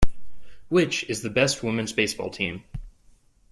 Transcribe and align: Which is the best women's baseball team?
Which 0.69 1.03
is 1.03 1.21
the 1.21 1.29
best 1.29 1.61
women's 1.61 1.93
baseball 1.93 2.31
team? 2.31 2.63